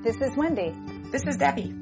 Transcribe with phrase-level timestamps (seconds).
[0.00, 0.72] This is Wendy.
[1.10, 1.74] This is Debbie.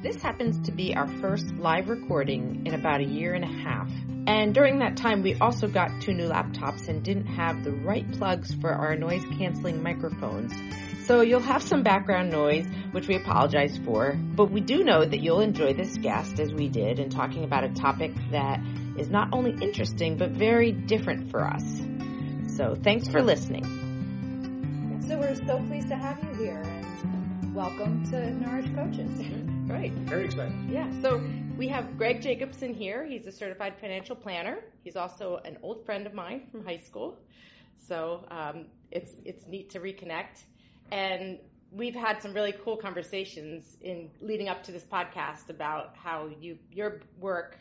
[0.00, 3.90] This happens to be our first live recording in about a year and a half.
[4.28, 8.08] And during that time, we also got two new laptops and didn't have the right
[8.12, 10.54] plugs for our noise canceling microphones.
[11.06, 15.20] So you'll have some background noise, which we apologize for, but we do know that
[15.20, 18.60] you'll enjoy this guest as we did in talking about a topic that
[18.96, 21.64] is not only interesting, but very different for us.
[22.56, 23.64] So thanks for listening.
[25.08, 27.17] So we're so pleased to have you here and
[27.58, 29.10] welcome to Nourish Coaches.
[29.66, 29.92] Great.
[30.06, 30.52] Very excited.
[30.70, 31.20] Yeah, so
[31.56, 33.04] we have Greg Jacobson here.
[33.04, 34.58] He's a certified financial planner.
[34.84, 37.18] He's also an old friend of mine from high school.
[37.76, 40.44] So um, it's it's neat to reconnect.
[40.92, 41.40] And
[41.72, 46.58] we've had some really cool conversations in leading up to this podcast about how you
[46.70, 47.58] your work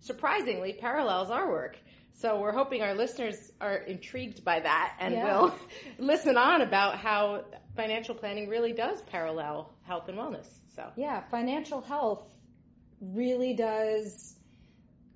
[0.00, 1.76] surprisingly parallels our work.
[2.14, 5.26] So we're hoping our listeners are intrigued by that and Yeah.
[5.26, 5.54] will
[5.98, 7.44] listen on about how
[7.76, 10.46] financial planning really does parallel health and wellness.
[10.74, 12.32] So Yeah, financial health
[13.00, 14.36] really does,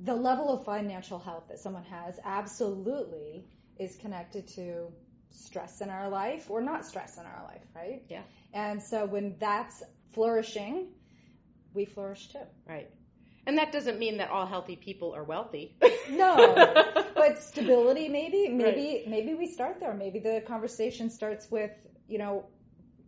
[0.01, 3.45] the level of financial health that someone has absolutely
[3.79, 4.89] is connected to
[5.31, 8.03] stress in our life or not stress in our life, right?
[8.09, 8.23] Yeah.
[8.53, 10.89] And so when that's flourishing,
[11.75, 12.41] we flourish too.
[12.67, 12.91] Right.
[13.47, 15.77] And that doesn't mean that all healthy people are wealthy.
[16.11, 16.55] No,
[17.15, 21.71] but stability maybe maybe maybe we start there maybe the conversation starts with
[22.09, 22.47] you know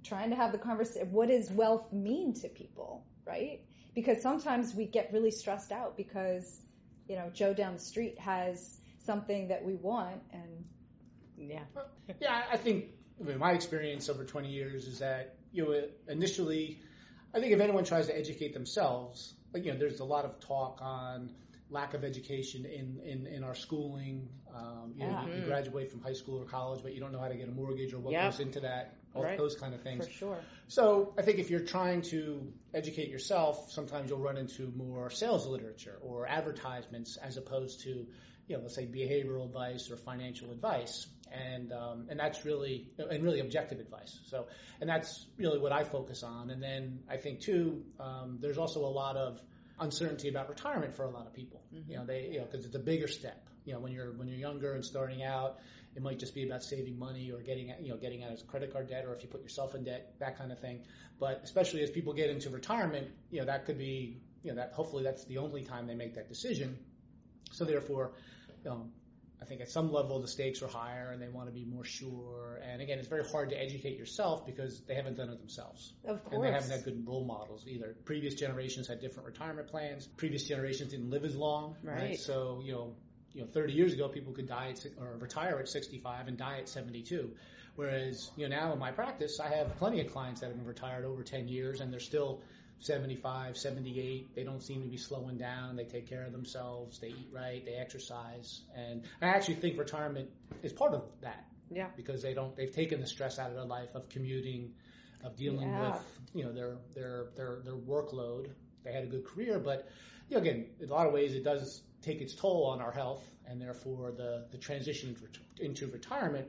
[0.05, 3.61] trying to have the conversation what does wealth mean to people right
[3.95, 6.61] because sometimes we get really stressed out because
[7.09, 10.65] you know joe down the street has something that we want and
[11.41, 11.61] yeah.
[12.21, 12.87] Yeah, I think
[13.21, 16.81] I mean, my experience over 20 years is that you know initially,
[17.35, 20.39] I think if anyone tries to educate themselves, like you know, there's a lot of
[20.41, 21.31] talk on
[21.71, 24.29] lack of education in in, in our schooling.
[24.55, 25.27] Um, you know, Yeah.
[25.27, 27.49] you, you graduate from high school or college, but you don't know how to get
[27.49, 28.23] a mortgage or what Yep.
[28.33, 29.37] goes into that, all Right.
[29.39, 30.07] those kind of things.
[30.07, 34.71] for sure So I think if you're trying to educate yourself, sometimes you'll run into
[34.77, 38.07] more sales literature or advertisements as opposed to,
[38.47, 43.23] you know, let's say behavioral advice or financial advice, and um, and that's really and
[43.23, 44.19] really objective advice.
[44.27, 44.47] So
[44.81, 46.51] and that's really what I focus on.
[46.51, 49.41] And then I think too, um, there's also a lot of
[49.79, 51.63] uncertainty about retirement for a lot of people.
[51.89, 53.50] You know, they you know because it's a bigger step.
[53.65, 55.59] You know, when you're when you're younger and starting out,
[55.95, 58.73] it might just be about saving money or getting you know getting out of credit
[58.73, 60.81] card debt or if you put yourself in debt, that kind of thing.
[61.19, 64.73] But especially as people get into retirement, you know that could be you know that
[64.73, 66.79] hopefully that's the only time they make that decision.
[67.53, 68.13] So therefore,
[68.65, 68.87] you know,
[69.43, 71.85] I think at some level the stakes are higher and they want to be more
[71.85, 72.61] sure.
[72.63, 75.95] And again, it's very hard to educate yourself because they haven't done it themselves.
[76.07, 77.97] of And they haven't had good role models either.
[78.05, 80.07] Previous generations had different retirement plans.
[80.07, 82.19] Previous generations didn't live as long, Right.
[82.19, 82.95] So you know,
[83.35, 86.59] you know, 30 years ago, people could die at, or retire at 65 and die
[86.59, 87.31] at 72.
[87.77, 90.67] Whereas you know now in my practice, I have plenty of clients that have been
[90.67, 92.43] retired over 10 years and they're still
[92.81, 94.35] 75, 78.
[94.35, 95.77] They don't seem to be slowing down.
[95.77, 96.99] They take care of themselves.
[96.99, 97.65] They eat right.
[97.65, 98.63] They exercise.
[98.75, 100.31] And I actually think retirement
[100.63, 101.89] is part of that Yeah.
[101.97, 104.75] because they don't they've taken the stress out of their life of commuting,
[105.23, 105.93] of dealing Yeah.
[105.93, 108.51] with you know their their their their workload.
[108.83, 109.89] They had a good career, but
[110.29, 112.93] you know, again, in a lot of ways, it does take its toll on our
[112.93, 116.49] health, and therefore the the transition into- into retirement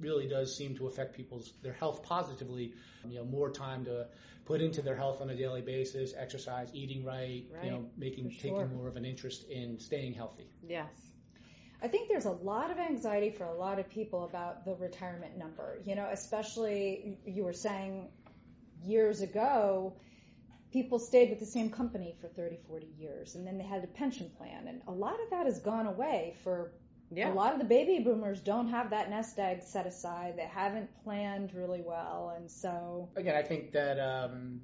[0.00, 2.72] really does seem to affect people's their health positively.
[3.08, 4.08] You know, more time to
[4.44, 7.64] put into their health on a daily basis, exercise, eating right, Right.
[7.64, 8.60] you know, making sure.
[8.60, 10.48] taking more of an interest in staying healthy.
[10.66, 10.90] Yes.
[11.80, 15.36] I think there's a lot of anxiety for a lot of people about the retirement
[15.36, 15.80] number.
[15.84, 18.08] You know, especially you were saying
[18.84, 19.94] years ago,
[20.72, 23.88] people stayed with the same company for 30, 40 years and then they had a
[23.88, 24.66] pension plan.
[24.68, 26.72] And a lot of that has gone away for
[27.10, 27.32] Yeah.
[27.32, 30.34] a lot of the baby boomers don't have that nest egg set aside.
[30.36, 32.32] They haven't planned really well.
[32.36, 34.62] And so, again, I think that um,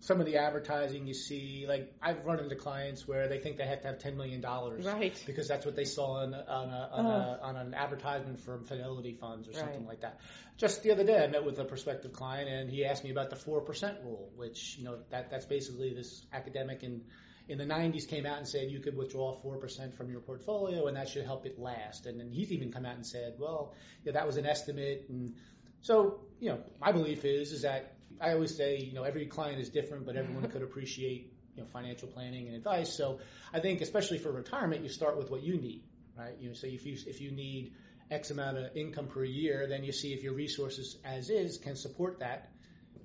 [0.00, 3.66] some of the advertising you see, like I've run into clients where they think they
[3.66, 5.20] have to have ten million dollars, Right.
[5.26, 9.14] Because that's what they saw on on, a, on, a, on an advertisement from Fidelity
[9.14, 10.20] Funds or something like that.
[10.58, 13.30] Just the other day, I met with a prospective client, and he asked me about
[13.30, 17.02] the four percent rule, which you know that that's basically this academic in
[17.48, 20.96] in the 90s came out and said you could withdraw 4% from your portfolio and
[20.96, 22.06] that should help it last.
[22.06, 25.06] And then he's even come out and said, well, yeah, that was an estimate.
[25.08, 25.34] And
[25.80, 29.60] so, you know, my belief is, is that I always say, you know, every client
[29.60, 32.96] is different, but everyone could appreciate, you know, financial planning and advice.
[32.96, 33.20] So
[33.52, 35.84] I think especially for retirement, you start with what you need,
[36.16, 36.34] right?
[36.38, 37.72] You know, so if you, if you need
[38.10, 41.76] X amount of income per year, then you see if your resources as is can
[41.76, 42.50] support that.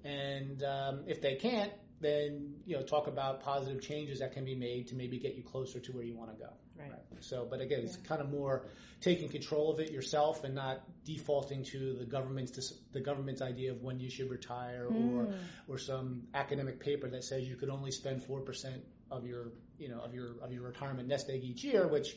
[0.03, 1.71] And um, if they can't,
[2.01, 5.43] then you know talk about positive changes that can be made to maybe get you
[5.43, 6.51] closer to where you want to go.
[6.89, 7.23] Right.
[7.23, 8.65] So, but again, it's kind of more
[9.01, 13.81] taking control of it yourself and not defaulting to the government's the government's idea of
[13.81, 15.33] when you should retire or hmm.
[15.67, 19.89] or some academic paper that says you could only spend four percent of your you
[19.89, 22.15] know of your of your retirement nest egg each year, which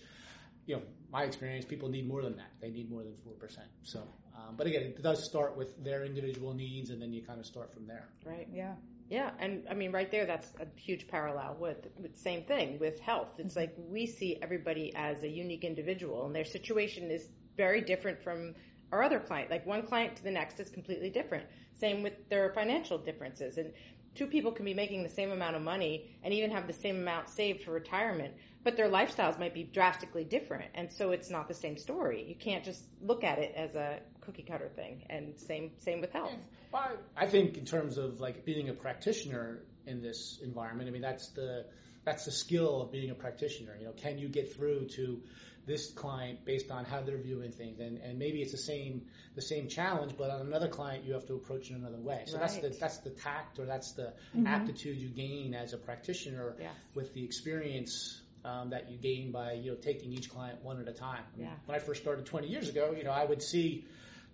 [0.66, 2.50] you know my experience people need more than that.
[2.60, 3.68] They need more than four percent.
[3.82, 4.02] So,
[4.36, 7.46] um, but again, it does start with their individual needs, and then you kind of
[7.46, 8.08] start from there.
[8.24, 8.48] Right.
[8.52, 8.74] Yeah.
[9.10, 12.98] Yeah, and I mean, right there, that's a huge parallel with, with same thing with
[13.00, 13.28] health.
[13.38, 18.22] It's like we see everybody as a unique individual, and their situation is very different
[18.22, 18.54] from
[18.92, 19.50] our other client.
[19.50, 21.44] Like one client to the next is completely different.
[21.74, 23.72] Same with their financial differences, and
[24.14, 26.96] two people can be making the same amount of money and even have the same
[26.96, 28.32] amount saved for retirement,
[28.64, 32.24] but their lifestyles might be drastically different, and so it's not the same story.
[32.26, 35.04] You can't just look at it as a cookie cutter thing.
[35.10, 36.32] And same same with health.
[36.72, 41.02] Well, I think in terms of like being a practitioner in this environment, I mean
[41.02, 41.66] that's the
[42.04, 43.76] that's the skill of being a practitioner.
[43.78, 45.20] You know, can you get through to
[45.66, 49.02] this client based on how they're viewing things, and, and maybe it's the same
[49.34, 52.22] the same challenge, but on another client you have to approach it another way.
[52.26, 54.46] So that's the that's the tact or that's the Mm-hmm.
[54.46, 56.72] aptitude you gain as a practitioner Yes.
[56.94, 58.20] with the experience.
[58.44, 61.22] Um, that you gain by you know taking each client one at a time.
[61.38, 61.48] Yeah.
[61.64, 63.86] When I first started 20 years ago, you know I would see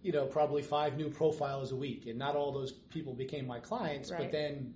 [0.03, 3.61] you know, probably five new profiles a week, and not all those people became my
[3.61, 4.11] clients.
[4.11, 4.21] Right.
[4.21, 4.75] But then,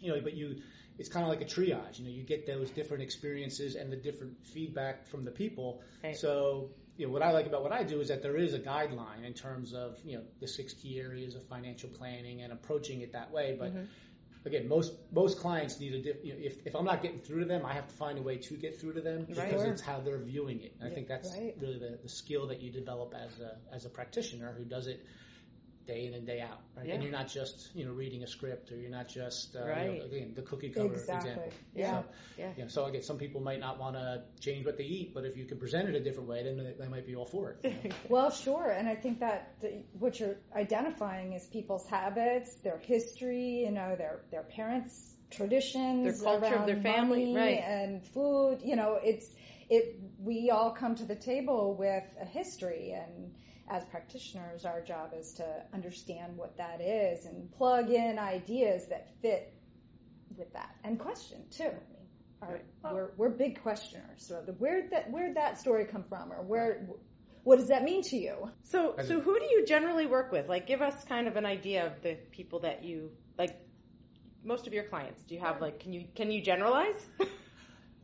[0.00, 0.56] you know, but you,
[0.98, 1.98] it's kind of like a triage.
[1.98, 5.82] You know, you get those different experiences and the different feedback from the people.
[6.02, 6.16] Right.
[6.16, 8.58] So, you know, what I like about what I do is that there is a
[8.58, 13.02] guideline in terms of you know the six key areas of financial planning and approaching
[13.02, 13.54] it that way.
[13.58, 13.72] But
[14.46, 17.40] again, most most clients need a diff, you know, if if I'm not getting through
[17.40, 19.72] to them, I have to find a way to get through to them because Right.
[19.72, 20.74] it's how they're viewing it.
[20.80, 21.54] And I think that's Right.
[21.58, 25.04] really the, the skill that you develop as a as a practitioner who does it
[25.86, 26.60] day in and day out.
[26.76, 26.86] Right?
[26.86, 26.94] Yeah.
[26.94, 29.98] And you're not just you know reading a script or you're not just uh, you
[29.98, 31.30] know, again the cookie cutter Exactly.
[31.30, 31.52] example.
[31.74, 31.90] Yeah.
[32.02, 32.04] So,
[32.38, 32.50] Yeah.
[32.56, 32.64] yeah.
[32.68, 35.44] So again, some people might not want to change what they eat, but if you
[35.44, 37.58] can present it a different way, then they, they might be all for it.
[37.84, 37.96] you know?
[38.08, 43.64] Well, sure, and I think that the, what you're identifying is people's habits, their history,
[43.64, 47.58] you know, their their parents' traditions, Their culture of their family, right.
[47.58, 48.60] and food.
[48.64, 49.26] You know, it's
[49.68, 49.98] it.
[50.18, 53.34] We all come to the table with a history, and
[53.68, 59.10] as practitioners, our job is to understand what that is and plug in ideas that
[59.20, 59.52] fit
[60.36, 61.70] with that, and question too.
[62.42, 64.26] Our, we're, we're big questioners.
[64.26, 66.86] So the, where'd that where'd that story come from, or where?
[67.44, 68.50] What does that mean to you?
[68.64, 70.48] So, so who do you generally work with?
[70.48, 73.58] Like, give us kind of an idea of the people that you like.
[74.44, 75.80] Most of your clients, do you have like?
[75.80, 77.00] Can you can you generalize,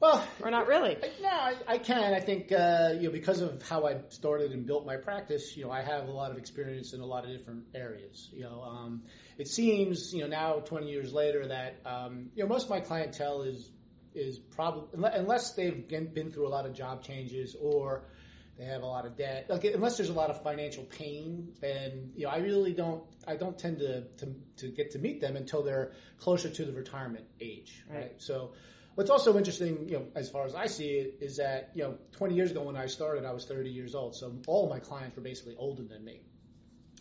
[0.02, 0.96] Well, or not really?
[1.22, 2.12] No, I, I can.
[2.12, 5.56] I think uh, you know because of how I started and built my practice.
[5.56, 8.28] You know, I have a lot of experience in a lot of different areas.
[8.32, 9.02] You know, um,
[9.38, 12.80] it seems you know now 20 years later that um, you know most of my
[12.80, 13.70] clientele is
[14.12, 18.02] is probably unless they've been been through a lot of job changes or
[18.58, 19.46] they have a lot of debt.
[19.48, 23.04] Like unless there's a lot of financial pain, then you know I really don't.
[23.24, 26.72] I don't tend to to, to get to meet them until they're closer to the
[26.72, 27.84] retirement age.
[27.88, 27.98] Right.
[27.98, 28.14] right?
[28.18, 28.54] So.
[28.94, 31.94] What's also interesting, you know, as far as I see it, is that you know,
[32.12, 35.16] 20 years ago when I started, I was 30 years old, so all my clients
[35.16, 36.20] were basically older than me.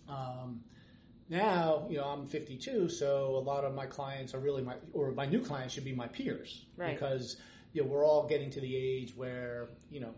[0.07, 0.61] Um,
[1.29, 5.11] now, you know, I'm 52, so a lot of my clients are really my, or
[5.11, 6.93] my new clients should be my peers, Right.
[6.93, 7.37] because
[7.73, 10.13] you know we're all getting to the age where you know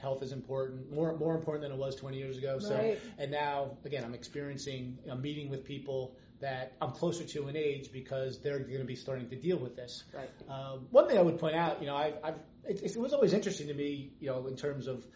[0.00, 2.58] health is important, more more important than it was 20 years ago.
[2.58, 7.56] So, and now again, I'm experiencing, I'm meeting with people that I'm closer to in
[7.56, 10.04] age because they're going to be starting to deal with this.
[10.12, 10.28] Right.
[10.48, 13.32] Um, one thing I would point out, you know, I've, I've it, it was always
[13.32, 15.06] interesting to me, you know, in terms of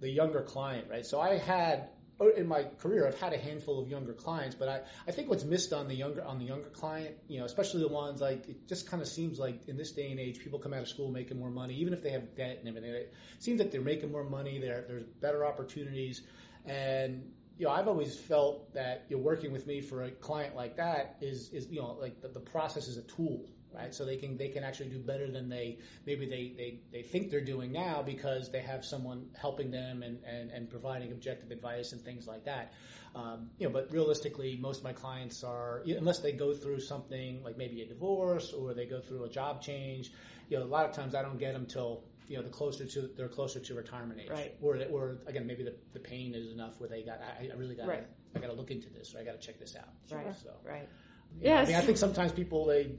[0.00, 1.04] the younger client, right?
[1.04, 1.88] So I had
[2.36, 5.44] in my career, I've had a handful of younger clients, but I, I think what's
[5.44, 8.68] missed on the younger on the younger client, you know, especially the ones like it
[8.68, 11.10] just kind of seems like in this day and age, people come out of school
[11.10, 12.90] making more money, even if they have debt and everything.
[12.92, 14.58] It seems that they're making more money.
[14.58, 16.20] There, there's better opportunities,
[16.66, 20.76] and you know, I've always felt that you're working with me for a client like
[20.78, 23.94] that is is you know like the, the process is a tool, right?
[23.94, 25.76] So they can they can actually do better than they
[26.06, 30.24] maybe they they, they think they're doing now because they have someone helping them and,
[30.24, 32.72] and, and providing objective advice and things like that.
[33.14, 37.44] Um, you know, but realistically, most of my clients are unless they go through something
[37.44, 40.12] like maybe a divorce or they go through a job change.
[40.48, 42.86] You know, a lot of times I don't get them till you know the closer
[42.86, 44.54] to they're closer to retirement age, Right.
[44.62, 47.74] or or again maybe the, the pain is enough where they got I, I really
[47.74, 48.06] got Right.
[48.36, 49.88] I got to look into this or I got to check this out.
[50.16, 50.32] Right.
[50.40, 50.88] So Right.
[51.40, 52.92] yeah, I mean, I think sometimes people they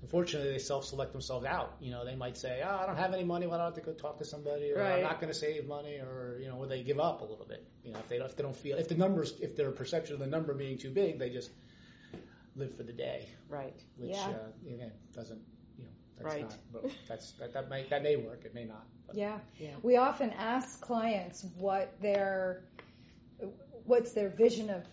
[0.00, 1.74] unfortunately they self-select themselves out.
[1.80, 3.48] You know, they might say, "Oh, I don't have any money.
[3.48, 4.94] Why don't I have to go talk to somebody?" Or Right.
[4.98, 7.46] "I'm not going to save money," or you know, or they give up a little
[7.46, 7.66] bit.
[7.82, 10.14] You know, if they don't, if they don't feel if the numbers if their perception
[10.14, 11.50] of the number being too big, they just
[12.54, 13.74] live for the day, Right.
[13.96, 14.30] which Yeah.
[14.30, 15.42] uh, again doesn't
[16.18, 16.42] That's Right.
[16.42, 18.42] Not, but that's that, that may that may work.
[18.44, 18.86] It may not.
[19.06, 19.16] But.
[19.16, 19.38] Yeah.
[19.58, 19.74] Yeah.
[19.82, 22.64] We often ask clients what their
[23.84, 24.84] what's their vision of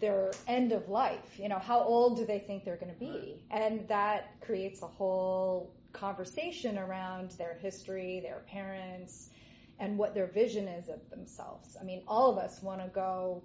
[0.00, 1.38] their end of life.
[1.38, 3.42] You know, how old do they think they're going to be?
[3.50, 9.30] And that creates a whole conversation around their history, their parents,
[9.78, 11.76] and what their vision is of themselves.
[11.80, 13.42] I mean, all of us want to go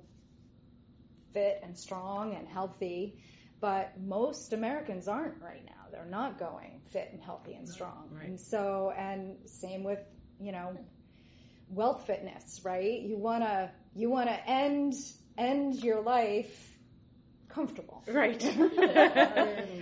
[1.33, 3.17] fit and strong and healthy,
[3.59, 5.80] but most Americans aren't right now.
[5.91, 8.09] They're not going fit and healthy and strong.
[8.11, 8.27] Right.
[8.27, 9.99] And so, and same with,
[10.39, 10.77] you know,
[11.69, 13.01] wealth fitness, right?
[13.01, 14.93] You want to, you want to end,
[15.37, 16.71] end your life
[17.49, 18.03] comfortable.
[18.07, 18.41] Right.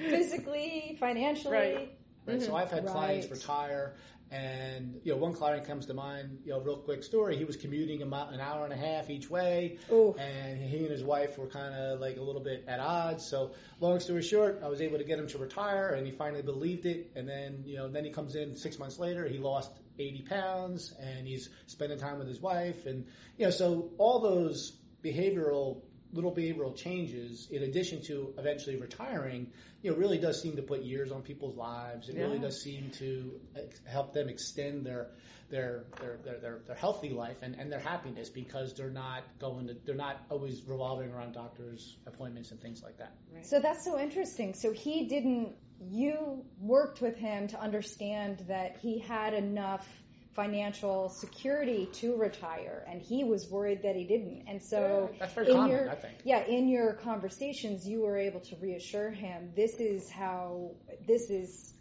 [0.10, 1.54] Physically, financially.
[1.54, 1.96] Right.
[2.26, 2.42] Right.
[2.42, 3.96] So I've had clients retire,
[4.32, 6.40] and you know, one client comes to mind.
[6.46, 7.38] You know, real quick story.
[7.38, 10.16] He was commuting about an hour and a half each way, Ooh.
[10.20, 13.26] and he and his wife were kind of like a little bit at odds.
[13.26, 16.44] So, long story short, I was able to get him to retire, and he finally
[16.44, 17.12] believed it.
[17.16, 19.28] And then, you know, then he comes in six months later.
[19.28, 23.06] He lost 80 pounds, and he's spending time with his wife, and
[23.38, 25.82] you know, so all those behavioral
[26.12, 29.52] little behavioral changes, in addition to eventually retiring,
[29.82, 32.10] you know, really does seem to put years on people's lives.
[32.10, 33.40] It really does seem to
[33.86, 35.12] help them extend their
[35.50, 39.68] their their their, their, their healthy life and, and their happiness because they're not going
[39.68, 43.14] to they're not always revolving around doctors appointments and things like that.
[43.44, 44.54] So that's so interesting.
[44.54, 49.88] So he didn't, you worked with him to understand that he had enough
[50.36, 54.44] financial security to retire and he was worried that he didn't.
[54.48, 58.56] And so That's very in common, your, yeah, in your conversations, you were able to
[58.62, 60.72] reassure him, this is how,
[61.08, 61.74] this is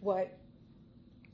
[0.00, 0.38] what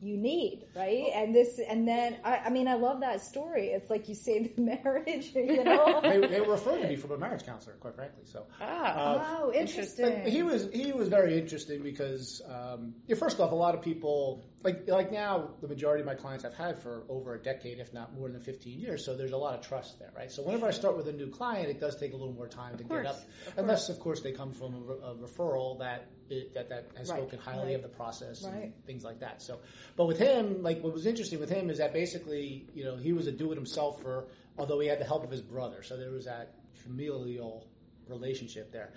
[0.02, 1.10] you need, right?
[1.14, 3.68] And this, and then, I, I mean, I love that story.
[3.68, 6.00] It's like you saved the marriage, you know?
[6.02, 8.24] they, they were referring to me from a marriage counselor, quite frankly.
[8.24, 8.46] So.
[8.60, 8.64] Ah.
[8.64, 10.24] Uh, oh, interesting.
[10.26, 14.44] He was he was very interesting because um, yeah, first off, a lot of people
[14.64, 17.92] like like now the majority of my clients I've had for over a decade, if
[17.92, 19.04] not more than 15 years.
[19.04, 20.30] So there's a lot of trust there, right?
[20.30, 22.76] So whenever I start with a new client, it does take a little more time
[22.78, 23.16] to course, get up,
[23.48, 26.06] of unless of course they come from a, re- a referral that it,
[26.54, 27.76] that that has Right, spoken highly right.
[27.76, 28.64] of the process Right.
[28.64, 29.42] and things like that.
[29.42, 29.58] So,
[29.96, 33.12] but with him, like what was interesting with him is that basically, you know, he
[33.12, 34.24] was a do-it-himselfer,
[34.58, 35.82] although he had the help of his brother.
[35.82, 37.66] So there was that familial
[38.08, 38.92] relationship there.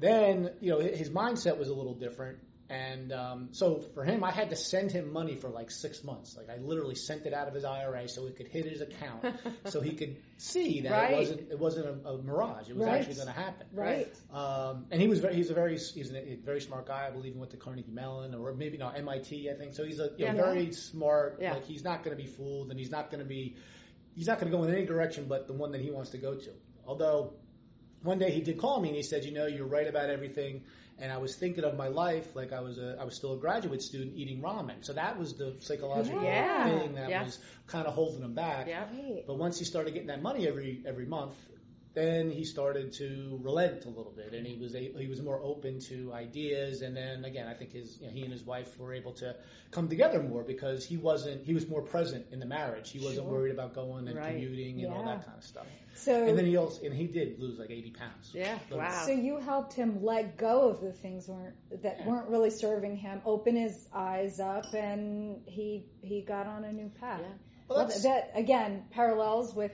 [0.00, 2.38] Then, you know, his mindset was a little different.
[2.72, 6.34] And um, so for him, I had to send him money for like six months.
[6.38, 9.26] Like I literally sent it out of his IRA so it could hit his account,
[9.66, 11.12] so he could see that Right.
[11.12, 12.70] it wasn't it wasn't a, a mirage.
[12.70, 13.00] It was Right.
[13.00, 13.66] actually going to happen.
[13.74, 14.08] right.
[14.32, 17.06] Um, and he was very, he's a very he's a, very smart guy.
[17.06, 19.50] I believe he went to Carnegie Mellon or maybe not MIT.
[19.50, 19.84] I think so.
[19.84, 20.42] He's a you know, Yeah.
[20.42, 21.38] very smart.
[21.42, 21.52] Yeah.
[21.52, 23.56] Like he's not going to be fooled, and he's not going to be
[24.14, 26.18] he's not going to go in any direction but the one that he wants to
[26.18, 26.50] go to.
[26.86, 27.34] Although
[28.02, 30.62] one day he did call me and he said, you know, you're right about everything.
[31.02, 33.36] And I was thinking of my life like I was a I was still a
[33.36, 34.84] graduate student eating ramen.
[34.86, 36.64] So that was the psychological Yeah.
[36.78, 37.24] thing that Yeah.
[37.24, 38.68] was kind of holding him back.
[38.68, 38.86] Yeah.
[39.26, 41.34] But once he started getting that money every every month,
[41.94, 45.40] then he started to relent a little bit, and he was a, he was more
[45.42, 46.80] open to ideas.
[46.82, 49.36] And then again, I think his you know, he and his wife were able to
[49.70, 52.90] come together more because he wasn't he was more present in the marriage.
[52.90, 53.32] He wasn't Sure.
[53.32, 54.32] worried about going and Right.
[54.32, 55.66] commuting and all that kind of stuff.
[55.94, 58.30] So, And then he also and he did lose like eighty pounds.
[58.32, 58.58] Yeah.
[58.70, 59.02] So- Wow.
[59.06, 62.08] So you helped him let go of the things weren't that Yeah.
[62.08, 66.88] weren't really serving him, open his eyes up, and he he got on a new
[67.00, 67.20] path.
[67.22, 67.28] Yeah.
[67.68, 69.72] Well, Well, that again parallels with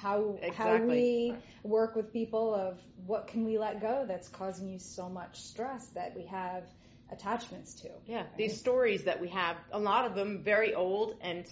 [0.00, 4.78] how how we work with people of what can we let go that's causing you
[4.78, 6.64] so much stress that we have
[7.12, 7.88] attachments to.
[8.06, 11.46] Yeah, these stories that we have, a lot of them very old and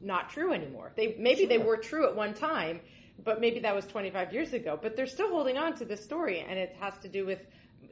[0.00, 0.92] not true anymore.
[0.96, 2.80] They maybe they were true at one time,
[3.22, 4.78] but maybe that was 25 years ago.
[4.80, 7.40] But they're still holding on to this story, and it has to do with,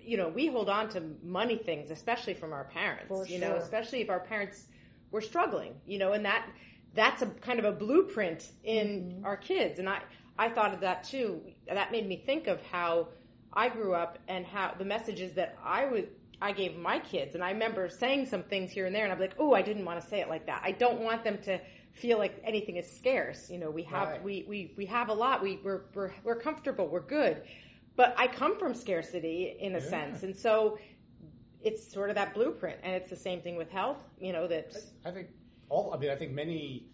[0.01, 3.09] you know, we hold on to money things, especially from our parents.
[3.09, 4.63] For you know, especially if our parents
[5.11, 5.75] were struggling.
[5.87, 6.47] You know, and that
[6.95, 9.25] that's a kind of a blueprint in Mm-hmm.
[9.25, 9.79] our kids.
[9.79, 10.01] And I
[10.39, 11.43] I thought of that too.
[11.69, 13.09] That made me think of how
[13.53, 16.09] I grew up and how the messages that I would
[16.41, 19.21] I gave my kids, and I remember saying some things here and there, and I'm
[19.21, 20.61] like, oh, I didn't want to say it like that.
[20.65, 21.61] I don't want them to
[21.93, 23.49] feel like anything is scarce.
[23.51, 24.23] You know, we have Right.
[24.23, 25.43] we, we we have a lot.
[25.43, 26.89] We we're we're we're comfortable.
[26.89, 27.43] We're good,
[27.97, 29.81] but I come from scarcity in a Yeah.
[29.81, 30.79] sense, and so
[31.61, 34.03] it's sort of that blueprint, and it's the same thing with health.
[34.19, 34.73] You know that
[35.05, 35.29] I think
[35.73, 35.93] all.
[35.95, 36.87] I mean, I think many,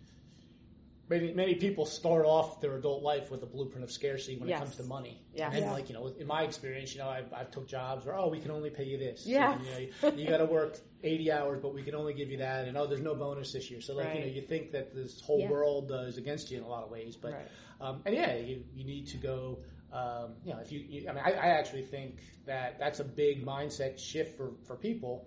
[1.08, 4.58] many, many people start off their adult life with a blueprint of scarcity when Yes.
[4.61, 5.20] it comes to money.
[5.35, 5.50] Yeah.
[5.50, 5.73] And Yeah.
[5.73, 8.40] like you know, in my experience, you know, I've, I've took jobs where oh, we
[8.40, 9.26] can only pay you this.
[9.26, 9.52] Yeah.
[9.54, 12.30] And, you know, you, you got to work 80 hours, but we can only give
[12.30, 12.66] you that.
[12.68, 13.80] And oh, there's no bonus this year.
[13.80, 15.50] So like you know, you think that this whole Yeah.
[15.50, 17.49] world uh, is against you in a lot of ways, but Right.
[17.80, 19.58] um, and yeah, you, you need to go.
[19.90, 23.04] Um, you know, if you, you I mean, I, I actually think that that's a
[23.04, 25.26] big mindset shift for for people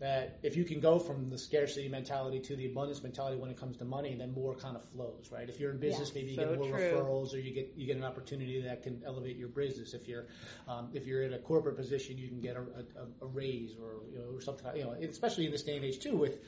[0.00, 3.58] that if you can go from the scarcity mentality to the abundance mentality when it
[3.60, 5.48] comes to money, then more kind of flows, right?
[5.48, 6.14] If you're in business, Yes.
[6.14, 6.78] maybe you So get more true.
[6.90, 9.92] referrals, or you get you get an opportunity that can elevate your business.
[9.92, 10.26] If you're
[10.66, 14.00] um, if you're in a corporate position, you can get a, a, a raise or
[14.10, 14.66] you know or something.
[14.74, 16.38] You know, especially in this day and age too, with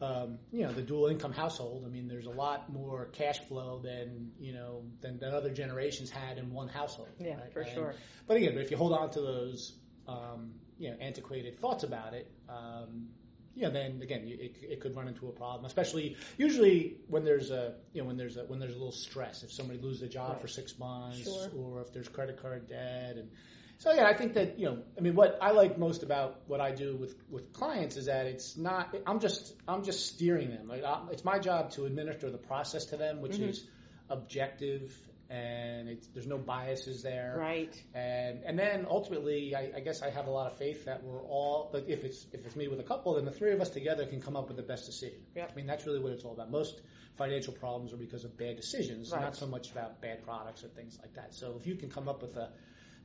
[0.00, 1.82] um, you know the dual income household.
[1.84, 6.08] I mean, there's a lot more cash flow than you know than, than other generations
[6.08, 7.08] had in one household.
[7.18, 7.52] Yeah, right?
[7.52, 7.94] for And- sure.
[8.28, 9.72] But again, if you hold on to those
[10.08, 12.30] um, you know antiquated thoughts about it.
[12.48, 13.08] Um,
[13.54, 15.66] you know, then again, it, it could run into a problem.
[15.66, 19.42] Especially, usually when there's a, you know, when there's a when there's a little stress.
[19.42, 20.40] If somebody loses a job Right.
[20.40, 21.50] for six months, Sure.
[21.56, 23.30] or if there's credit card debt, and
[23.76, 26.60] so yeah, I think that you know, I mean, what I like most about what
[26.62, 28.96] I do with with clients is that it's not.
[29.06, 30.66] I'm just I'm just steering them.
[30.66, 33.50] Like I, it's my job to administer the process to them, which Mhm.
[33.50, 33.68] is
[34.08, 34.98] objective
[35.32, 37.36] and it's, there's no biases there.
[37.38, 37.74] Right.
[37.94, 41.22] And and then ultimately, I, I guess I have a lot of faith that we're
[41.22, 41.70] all.
[41.72, 44.04] Like if it's if it's me with a couple, then the three of us together
[44.06, 45.20] can come up with the best decision.
[45.34, 45.50] Yep.
[45.52, 46.50] I mean, that's really what it's all about.
[46.50, 46.82] Most
[47.16, 49.22] financial problems are because of bad decisions, Right.
[49.22, 51.34] not so much about bad products or things like that.
[51.34, 52.50] So if you can come up with a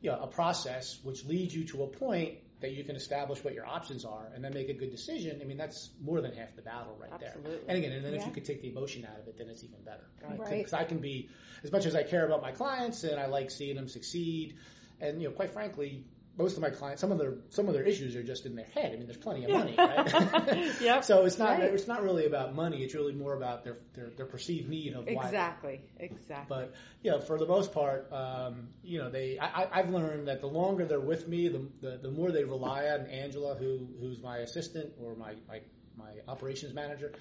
[0.02, 3.54] you know, a process which leads you to a point that you can establish what
[3.54, 5.40] your options are and then make a good decision.
[5.42, 7.36] I mean, that's more than half the battle right there.
[7.68, 9.64] And again, and then if you could take the emotion out of it, then it's
[9.64, 10.10] even better.
[10.24, 10.40] Right.
[10.40, 10.58] Right.
[10.58, 11.30] Because I can be,
[11.64, 14.56] as much as I care about my clients and I like seeing them succeed,
[15.00, 16.04] and you know, quite frankly,
[16.38, 18.66] most of my clients, some of their some of their issues are just in their
[18.66, 18.92] head.
[18.94, 20.76] I mean, there's plenty of money, right?
[20.82, 21.04] Yep.
[21.04, 21.64] So it's not Right.
[21.74, 22.84] it's not really about money.
[22.84, 25.82] It's really more about their their, their perceived need of why Exactly.
[26.00, 26.46] Exactly.
[26.48, 30.28] but you know, for the most part, um, you know, they I, I- I've learned
[30.28, 33.88] that the longer they're with me, the, the the more they rely on Angela, who
[34.00, 35.62] who's my assistant or my my,
[35.98, 37.14] my operations manager.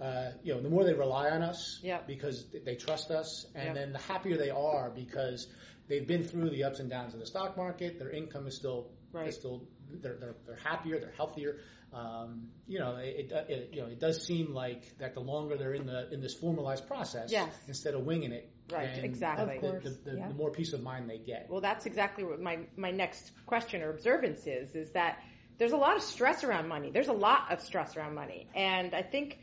[0.00, 2.08] Uh, you know, the more they rely on us Yep.
[2.08, 3.74] because they trust us, and Yep.
[3.76, 5.46] then the happier they are because
[5.88, 7.98] they've been through the ups and downs of the stock market.
[7.98, 9.28] Their income is still Right.
[9.28, 9.62] is still
[10.02, 11.60] they're, they're they're happier, they're healthier.
[11.92, 15.56] Um, you know, it, it, it you know it does seem like that the longer
[15.56, 17.54] they're in the in this formalized process, Yes.
[17.68, 19.56] instead of winging it, Right, and exactly.
[19.58, 20.28] Of the, the, the, yeah.
[20.28, 21.46] the more peace of mind they get.
[21.48, 25.18] Well, that's exactly what my, my next question or observance is, is that
[25.58, 26.90] there's a lot of stress around money.
[26.90, 28.48] There's a lot of stress around money.
[28.54, 29.38] And I think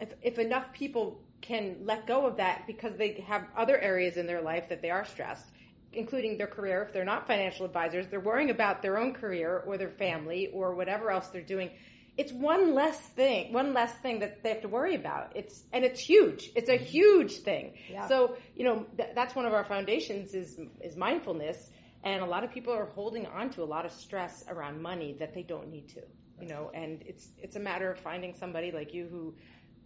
[0.00, 4.26] if, if enough people can let go of that because they have other areas in
[4.26, 5.46] their life that they are stressed,
[5.92, 9.78] including their career, if they're not financial advisors, they're worrying about their own career or
[9.78, 11.70] their family or whatever else they're doing.
[12.16, 15.36] It's one less thing, one less thing that they have to worry about.
[15.36, 16.50] It's and it's huge.
[16.56, 16.84] It's a mm-hmm.
[16.84, 17.74] huge thing.
[17.88, 18.08] Yeah.
[18.08, 21.70] So you know th- that's one of our foundations is is mindfulness,
[22.02, 25.14] and a lot of people are holding on to a lot of stress around money
[25.20, 26.02] that they don't need to.
[26.40, 29.34] You know, and it's it's a matter of finding somebody like you who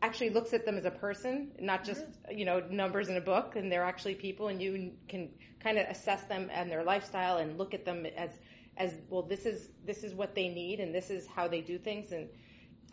[0.02, 3.56] actually looks at them as a person, not just you know numbers in a book,
[3.56, 5.30] and they're actually people, and you can
[5.62, 8.30] kind of assess them and their lifestyle and look at them as
[8.76, 9.22] as well.
[9.22, 12.28] This is this is what they need, and this is how they do things, and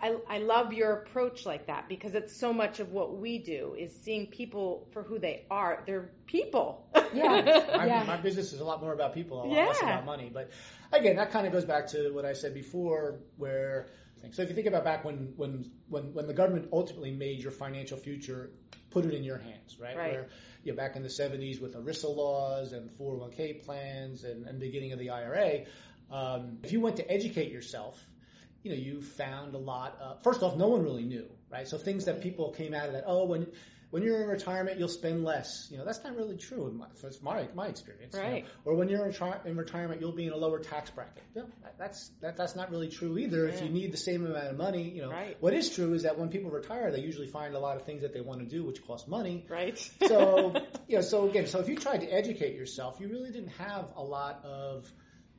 [0.01, 3.75] I, I love your approach like that because it's so much of what we do
[3.77, 5.83] is seeing people for who they are.
[5.85, 6.87] They're people.
[7.13, 7.65] Yeah.
[7.75, 8.03] my, Yeah.
[8.03, 10.31] my business is a lot more about people, a lot less about money.
[10.33, 10.51] But
[10.93, 13.87] again, that kind of goes back to what I said before, where
[14.31, 17.51] so if you think about back when when when when the government ultimately made your
[17.51, 18.51] financial future,
[18.91, 19.97] put it in your hands, right?
[19.97, 20.11] Right.
[20.11, 20.29] Where
[20.63, 24.91] you know, back in the 70s with ERISA laws and 401k plans and, and beginning
[24.91, 25.61] of the IRA,
[26.11, 28.03] um, if you went to educate yourself,
[28.63, 29.97] you know, you found a lot.
[30.01, 31.67] Of, first off, no one really knew, right?
[31.67, 33.47] So things that people came out of that, oh, when
[33.91, 35.67] when you're in retirement, you'll spend less.
[35.71, 36.67] You know, that's not really true.
[36.67, 36.85] In my,
[37.21, 38.13] my my experience.
[38.15, 38.29] you know.
[38.29, 38.45] Right.
[38.65, 41.23] Or when you're in, tri- in retirement, you'll be in a lower tax bracket.
[41.35, 43.47] No, that- that's that, that's not really true either.
[43.47, 45.37] If you need the same amount of money, you know, Right.
[45.39, 48.01] what is true is that when people retire, they usually find a lot of things
[48.01, 49.45] that they want to do, which cost money.
[49.49, 49.77] right?
[50.05, 50.53] So,
[50.87, 53.85] you know, so again, so if you tried to educate yourself, you really didn't have
[53.95, 54.91] a lot of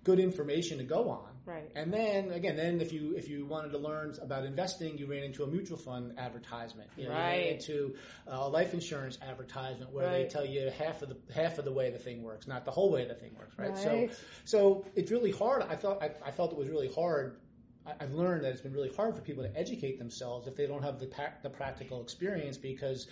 [0.03, 1.30] good information to go on.
[1.51, 1.71] Right.
[1.75, 5.25] And then again, then if you if you wanted to learn about investing, you ran
[5.25, 6.89] into a mutual fund advertisement.
[6.97, 7.39] You know, You Right.
[7.39, 7.95] ran into
[8.31, 11.73] uh, a life insurance advertisement where they tell you half of the half of the
[11.73, 13.71] way the thing works, not the whole way the thing works, right?
[13.71, 13.79] Right.
[13.79, 14.09] So
[14.45, 15.63] so it's really hard.
[15.63, 17.41] I felt I, I felt it was really hard.
[17.85, 20.83] I've learned that it's been really hard for people to educate themselves if they don't
[20.83, 23.09] have the pa- the practical experience because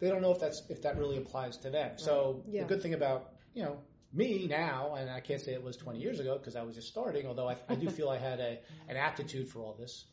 [0.00, 1.92] they don't know if that's if that really applies to them.
[1.98, 2.62] So Yeah.
[2.62, 3.78] the good thing about you know
[4.12, 6.88] me now, and I can't say it was 20 years ago because I was just
[6.88, 10.04] starting, although I, I do feel I had a an aptitude for all this,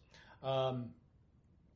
[0.43, 0.89] um,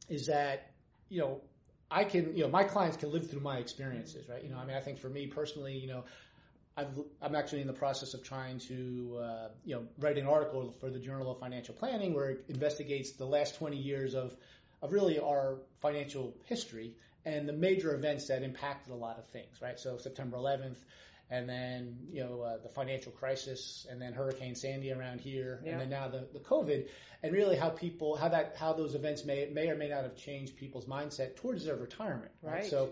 [0.09, 0.71] is that
[1.09, 1.41] you know
[1.89, 4.43] I can you know my clients can live through my experiences, right?
[4.43, 6.05] You know, I mean, I think for me personally, you know.
[6.77, 10.73] I've, I'm actually in the process of trying to, uh, you know, write an article
[10.79, 14.33] for the Journal of Financial Planning where it investigates the last 20 years of,
[14.81, 16.93] of really our financial history
[17.25, 19.79] and the major events that impacted a lot of things, right?
[19.79, 20.77] So September 11th,
[21.29, 25.71] and then you know uh, the financial crisis, and then Hurricane Sandy around here, Yeah.
[25.71, 26.87] and then now the, the COVID,
[27.23, 30.15] and really how people how that how those events may may or may not have
[30.15, 32.31] changed people's mindset towards their retirement.
[32.41, 32.65] Right.
[32.65, 32.91] So.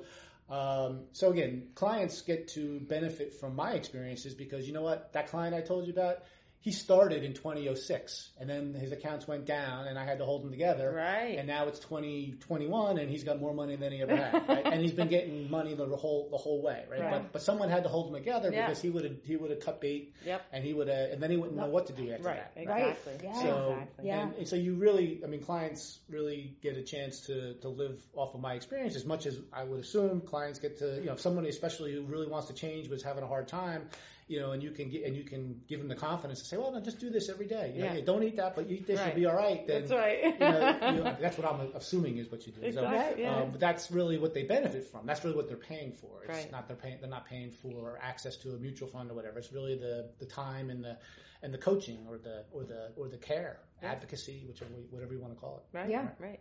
[0.50, 5.12] Um, so again, clients get to benefit from my experiences because you know what?
[5.12, 6.19] That client I told you about,
[6.59, 10.43] he started in 2006 and then his accounts went down and I had to hold
[10.43, 10.91] them together.
[10.93, 11.37] Right.
[11.37, 14.47] And now it's 2021 and he's got more money than he ever had.
[14.47, 14.65] Right?
[14.65, 16.83] and he's been getting money the whole the whole way.
[16.89, 16.99] Right.
[17.01, 17.11] Right.
[17.11, 18.65] But but someone had to hold them together Yeah.
[18.67, 20.41] because he would have he would have cut bait Yep.
[20.51, 22.55] and he would have and then he wouldn't know what to do after Right.
[22.55, 22.67] that.
[22.67, 22.87] Right.
[22.89, 23.13] Exactly.
[23.23, 23.41] Yeah.
[23.41, 24.07] So, exactly.
[24.07, 24.21] Yeah.
[24.23, 28.01] and, and so you really, I mean, clients really get a chance to, to live
[28.15, 31.13] off of my experience as much as I would assume clients get to, you know,
[31.13, 33.89] if someone especially who really wants to change but is having a hard time,
[34.27, 36.57] you know, and you can get, and you can give them the confidence to say,
[36.57, 37.71] well, no, just do this every day.
[37.75, 39.07] You know, "Hey, don't eat that, but eat this, Right.
[39.07, 39.65] you'll be all right.
[39.65, 40.23] Then, That's right.
[40.23, 42.61] you know, you, that's what I'm assuming is what you do.
[42.61, 43.23] So, Exactly.
[43.23, 43.35] Yeah.
[43.37, 45.05] um, but that's really what they benefit from.
[45.05, 46.23] That's really what they're paying for.
[46.23, 46.51] It's Right.
[46.51, 46.97] not they're paying.
[46.99, 49.39] They're not paying for access to a mutual fund or whatever.
[49.39, 50.97] It's really the the time and the
[51.41, 53.91] and the coaching or the or the or the care, Yeah.
[53.91, 55.77] advocacy, whichever whatever you want to call it.
[55.77, 55.89] right.
[55.89, 56.09] Yeah.
[56.19, 56.39] Right.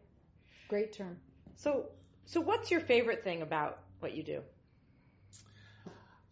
[0.69, 1.19] Great term.
[1.55, 1.87] So,
[2.25, 4.43] so what's your favorite thing about what you do?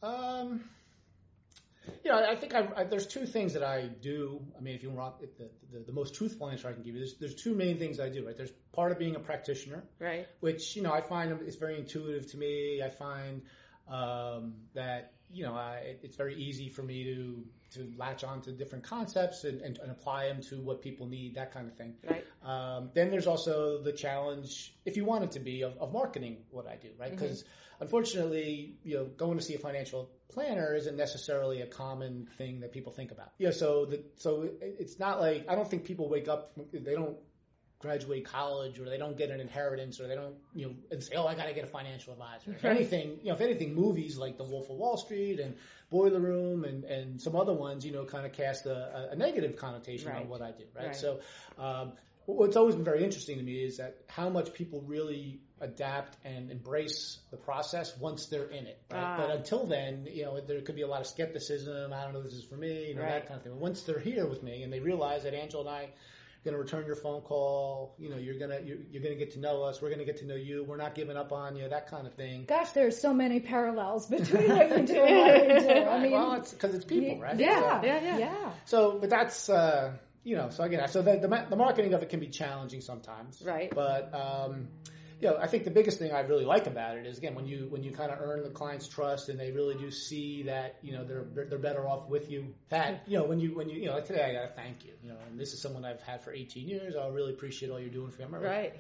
[0.03, 0.69] Um,
[2.05, 4.41] you know, I think I, I, there's two things that I do.
[4.59, 7.01] I mean, if you want the, the, the most truthful answer I can give you,
[7.01, 8.27] there's, there's two main things I do.
[8.27, 10.27] Right, there's part of being a practitioner, Right.
[10.41, 12.83] which you know I find it's very intuitive to me.
[12.83, 13.43] I find
[13.89, 18.53] um, that you know it- it's very easy for me to to latch on to
[18.53, 21.95] different concepts and, and, and apply them to what people need, that kind of thing.
[22.09, 22.25] Right.
[22.45, 26.37] Um, then there's also the challenge, if you want it to be, of, of marketing
[26.53, 27.11] what I do, right?
[27.11, 27.43] Because
[27.81, 32.71] unfortunately, you know, going to see a financial planner isn't necessarily a common thing that
[32.73, 33.33] people think about.
[33.39, 36.95] Yeah, so the so it- it's not like I don't think people wake up, they
[36.95, 37.17] don't
[37.79, 41.15] graduate college or they don't get an inheritance or they don't, you know, and say,
[41.17, 42.53] oh, I got to get a financial advisor.
[42.53, 45.55] If anything, you know, if anything, movies like The Wolf of Wall Street and
[45.91, 49.57] Boiler Room and, and some other ones, you know, kind of cast a, a negative
[49.57, 50.23] connotation Right.
[50.23, 50.87] on what I do, right?
[50.87, 50.97] Right.
[50.97, 51.21] So,
[51.59, 51.93] um,
[52.27, 56.51] what's always been very interesting to me is that how much people really adapt and
[56.51, 58.81] embrace the process once they're in it.
[58.91, 59.03] Right?
[59.03, 59.17] Ah.
[59.19, 61.93] But until then, you know, there could be a lot of skepticism.
[61.93, 63.11] I don't know if this is for me, you know, Right.
[63.13, 63.53] that kind of thing.
[63.53, 65.89] But once they're here with me and they realize that Angela and I
[66.45, 67.95] going to return your phone call.
[67.99, 69.81] You know, you're gonna you're, you're gonna get to know us.
[69.81, 70.65] We're gonna get to know you.
[70.65, 71.69] We're not giving up on you.
[71.69, 72.45] That kind of thing.
[72.47, 75.85] Gosh, there's so many parallels between what you do and what we do.
[75.89, 77.39] I mean, well, it's because it's people, right?
[77.39, 78.19] yeah, Yeah, yeah.
[78.19, 78.51] yeah.
[78.67, 82.09] So, but that's uh, you know, so again, so the, the the marketing of it
[82.09, 83.73] can be challenging sometimes, Right.
[83.75, 84.69] But um,
[85.21, 87.47] you know, I think the biggest thing I really like about it is again when
[87.47, 90.77] you when you kind of earn the client's trust and they really do see that
[90.83, 92.55] you know they're they're, better off with you.
[92.69, 94.93] That you know when you when you you know like today I gotta thank you.
[95.03, 96.95] You know, and this is someone I've had for 18 years.
[96.97, 98.39] I really appreciate all you're doing for me.
[98.39, 98.75] Right.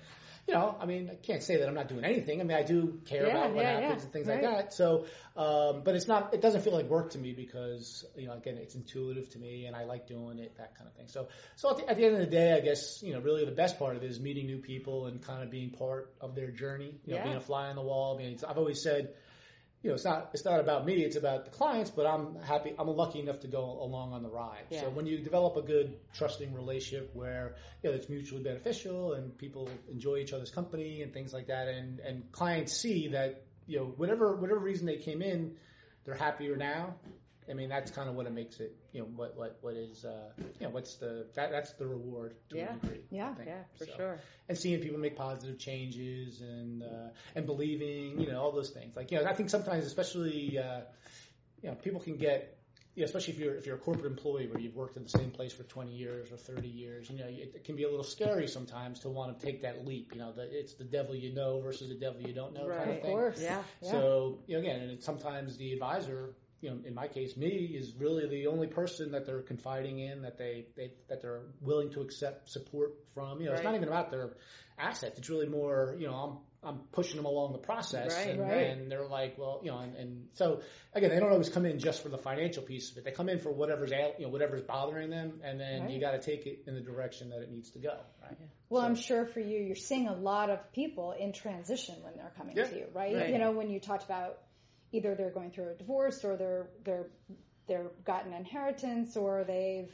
[0.46, 2.40] You know, I mean, I can't say that I'm not doing anything.
[2.40, 4.04] I mean, I do care Yeah, about what yeah, happens yeah.
[4.04, 4.42] and things Right.
[4.42, 4.74] like that.
[4.74, 8.34] So, um, but it's not, it doesn't feel like work to me because, you know,
[8.34, 11.08] again, it's intuitive to me and I like doing it, that kind of thing.
[11.08, 13.44] So, so at the, at the end of the day, I guess, you know, really
[13.44, 16.34] the best part of it is meeting new people and kind of being part of
[16.34, 17.22] their journey, you know, Yeah.
[17.24, 18.14] being a fly on the wall.
[18.14, 19.14] I mean, it's, I've always said,
[19.84, 22.74] you know, it's not it's not about me, it's about the clients, but I'm happy
[22.78, 24.64] I'm lucky enough to go along on the ride.
[24.70, 24.80] Yeah.
[24.80, 29.36] So when you develop a good trusting relationship where you know it's mutually beneficial and
[29.36, 33.78] people enjoy each other's company and things like that and and clients see that, you
[33.78, 35.56] know, whatever whatever reason they came in,
[36.06, 36.94] they're happier now.
[37.50, 40.04] I mean, that's kind of what it makes it, you know, what what what is
[40.04, 42.70] uh you know, what's the that that's the reward to Yeah.
[42.70, 43.00] a degree.
[43.10, 43.34] Yeah.
[43.46, 44.18] Yeah, for So sure.
[44.48, 48.96] and seeing people make positive changes and uh, and believing, you know, all those things.
[48.96, 50.80] Like, you know, I think sometimes, especially, uh,
[51.62, 52.58] you know, people can get,
[52.94, 55.08] you know, especially if you're if you're a corporate employee where you've worked in the
[55.08, 57.88] same place for 20 years or 30 years, you know, it, it can be a
[57.88, 60.12] little scary sometimes to want to take that leap.
[60.12, 62.88] You know, that it's the devil you know versus the devil you don't know Right.
[62.88, 63.10] of Of thing.
[63.12, 63.40] course.
[63.40, 63.62] Yeah.
[63.82, 63.90] Yeah.
[63.90, 67.48] So, you know, again, and it's sometimes the advisor, you know, in my case, me,
[67.48, 71.90] is really the only person that they're confiding in, that they, they that they're willing
[71.90, 73.40] to accept support from.
[73.40, 74.30] You know, it's not even about their
[74.78, 75.18] assets.
[75.18, 78.66] It's really more, you know, I'm I'm pushing them along the process, Right, and, right.
[78.68, 80.62] and they're like, well, you know, and, and so
[80.94, 83.04] again, they don't always come in just for the financial piece of it.
[83.04, 85.90] They come in for whatever's you know, whatever's bothering them, and then Right.
[85.90, 87.98] you got to take it in the direction that it needs to go.
[88.22, 88.38] Right.
[88.70, 92.14] Well, So- I'm sure for you, you're seeing a lot of people in transition when
[92.16, 92.64] they're coming Yeah.
[92.64, 93.14] to you, right?
[93.14, 93.28] Right.
[93.28, 94.38] You know, when you talked about
[94.94, 97.06] either they're going through a divorce or they're they're
[97.66, 99.92] they're got an inheritance or they've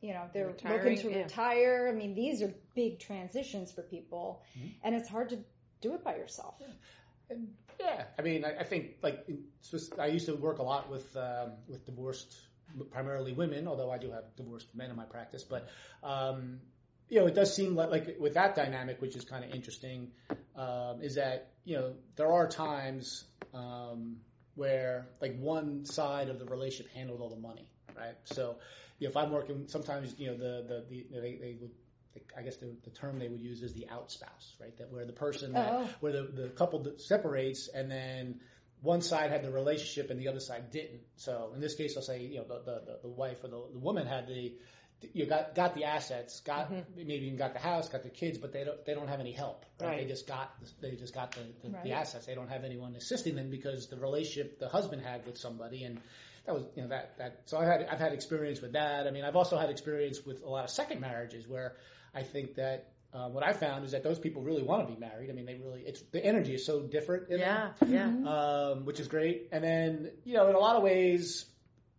[0.00, 1.22] you know they're Retiring, looking to yeah.
[1.24, 1.88] retire.
[1.92, 4.68] I mean, these are big transitions for people, Mm-hmm.
[4.84, 5.38] and it's hard to
[5.80, 6.54] do it by yourself.
[7.30, 7.48] And
[7.80, 9.26] yeah, I mean, I, I think like
[9.62, 12.32] Swiss- I used to work a lot with um, with divorced,
[12.90, 15.42] primarily women, although I do have divorced men in my practice.
[15.42, 15.68] But
[16.02, 16.60] um,
[17.08, 20.12] you know, it does seem like, like with that dynamic, which is kind of interesting,
[20.56, 24.16] um, is that you know there are times um,
[24.54, 28.14] where like one side of the relationship handled all the money, right?
[28.24, 28.56] So
[28.98, 31.70] you know, if I'm working, sometimes you know the the, the they, they would.
[32.38, 34.76] I guess the, the term they would use is the out spouse, right?
[34.78, 35.88] That where the person that, Oh.
[35.98, 38.38] where the, the couple separates and then
[38.82, 41.00] one side had the relationship and the other side didn't.
[41.16, 43.78] So in this case, I'll say you know the the, the wife or the, the
[43.80, 44.54] woman had the
[45.12, 48.52] you got got the assets, got maybe even got the house, got the kids, but
[48.52, 49.64] they don't they don't have any help.
[49.80, 49.88] Right?
[49.88, 49.98] Right.
[50.02, 51.84] They just got they just got the, the, Right.
[51.84, 52.26] the assets.
[52.26, 56.00] They don't have anyone assisting them because the relationship the husband had with somebody and
[56.46, 59.06] that was you know that that so I had I've had experience with that.
[59.06, 61.76] I mean I've also had experience with a lot of second marriages where
[62.14, 62.90] I think that.
[63.16, 65.30] Uh, what I found is that those people really want to be married.
[65.30, 68.28] I mean, they really, it's, the energy is so different in them Yeah, yeah.
[68.72, 69.50] um, which is great.
[69.52, 71.46] And then, you know, in a lot of ways,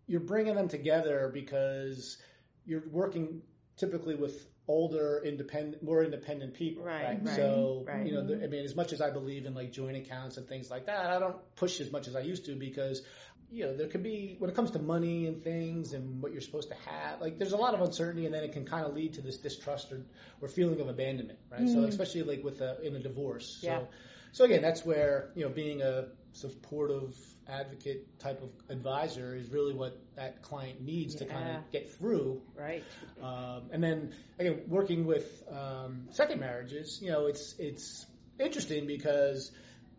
[0.07, 2.17] you're bringing them together because
[2.65, 3.41] you're working
[3.77, 6.83] typically with older, independent, more independent people.
[6.83, 8.05] Right, right, right So, right.
[8.05, 10.47] you know, the, I mean, as much as I believe in like joint accounts and
[10.47, 13.03] things like that, I don't push as much as I used to because,
[13.51, 16.41] you know, there could be, when it comes to money and things and what you're
[16.41, 18.95] supposed to have, like there's a lot of uncertainty and then it can kind of
[18.95, 20.01] lead to this distrust or,
[20.41, 21.67] or feeling of abandonment, right?
[21.67, 21.85] So mm-hmm.
[21.85, 23.59] especially like with a, in a divorce.
[23.61, 23.79] Yeah.
[23.79, 23.87] So,
[24.31, 27.15] so again, that's where, you know, being a supportive
[27.47, 32.41] advocate type of advisor is really what that client needs to kind of get through.
[32.57, 32.83] Right.
[33.21, 38.05] Um, and then again, working with um, second marriages, you know, it's it's
[38.39, 39.51] interesting because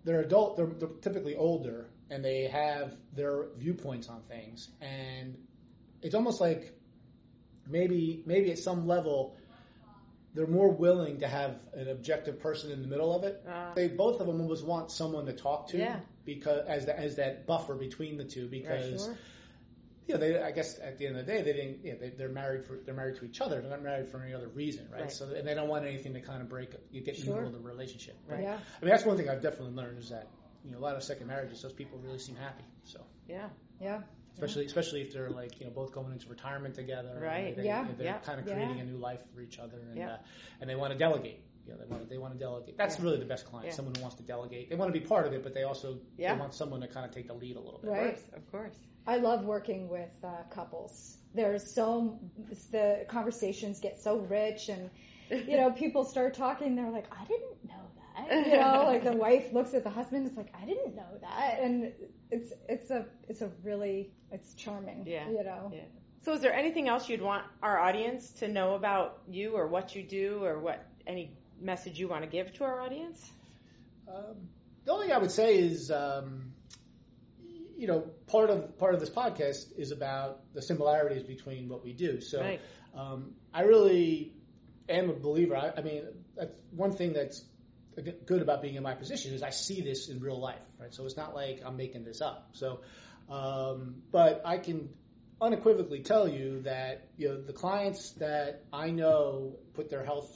[0.04, 5.36] they're adult, they're, they're typically older, and they have their viewpoints on things, and
[6.02, 6.72] it's almost like
[7.68, 9.36] maybe maybe at some level
[10.34, 13.42] they're more willing to have an objective person in the middle of it.
[13.48, 13.72] Ah.
[13.74, 16.00] they both of them always want someone to talk to Yeah.
[16.26, 19.16] Because as the, as that buffer between the two because Sure.
[20.06, 21.98] you know, they, I guess at the end of the day, they didn't, you know,
[21.98, 23.60] they, they're married for, they're married to each other.
[23.60, 25.02] They're not married for any other reason, right?
[25.02, 25.12] Right.
[25.12, 27.46] So, and they don't want anything to kind of break, you get in the middle
[27.48, 28.16] of the relationship.
[28.28, 28.42] Right.
[28.42, 28.54] Yeah.
[28.54, 30.28] I mean, that's one thing I've definitely learned is that,
[30.64, 32.64] you know, a lot of second marriages, those people really seem happy.
[32.84, 33.48] So, Yeah.
[33.80, 34.02] Yeah.
[34.34, 37.18] especially, especially if they're like, you know, both going into retirement together.
[37.20, 37.56] Right.
[37.56, 37.86] They, Yeah.
[37.96, 38.18] They're Yeah.
[38.18, 38.54] kind of Yeah.
[38.54, 40.12] creating a new life for each other and, Yeah.
[40.14, 40.18] uh,
[40.60, 41.40] and they want to delegate.
[41.66, 42.76] You know, they want to, they want to delegate.
[42.78, 43.04] That's Yeah.
[43.04, 43.72] really the best client, Yeah.
[43.72, 44.70] someone who wants to delegate.
[44.70, 46.34] They want to be part of it, but they also Yeah.
[46.34, 47.90] they want someone to kind of take the lead a little bit.
[47.90, 48.14] Of Right.
[48.14, 48.28] course.
[48.34, 48.74] Of course.
[49.06, 51.18] I love working with uh, couples.
[51.34, 52.18] There's so
[52.70, 54.90] the conversations get so rich, and
[55.30, 56.76] you know, people start talking.
[56.76, 60.26] They're like, "I didn't know that." You know, like the wife looks at the husband.
[60.26, 61.92] It's like, "I didn't know that," and
[62.30, 65.04] it's it's a it's a really it's charming.
[65.06, 65.28] Yeah.
[65.28, 65.70] You know.
[65.72, 65.82] Yeah.
[66.22, 69.94] So, is there anything else you'd want our audience to know about you, or what
[69.94, 73.30] you do, or what any message you want to give to our audience?
[74.08, 74.48] Um,
[74.84, 76.52] the only thing I would say is, um,
[77.76, 81.92] you know, part of part of this podcast is about the similarities between what we
[81.92, 82.20] do.
[82.20, 82.60] So, Right.
[82.94, 84.32] um, I really
[84.88, 85.56] am a believer.
[85.56, 86.04] I, I mean,
[86.36, 87.44] that's one thing that's
[88.26, 90.92] good about being in my position is I see this in real life, right?
[90.94, 92.50] So it's not like I'm making this up.
[92.52, 92.80] So,
[93.30, 94.90] um, but I can
[95.40, 100.30] unequivocally tell you that you know the clients that I know put their health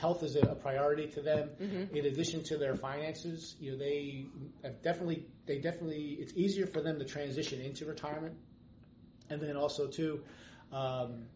[0.00, 1.50] health is a priority to them.
[1.92, 4.26] In addition to their finances, you know they
[4.62, 8.34] have definitely they definitely it's easier for them to transition into retirement,
[9.30, 10.22] and then also too.
[10.72, 11.26] Um,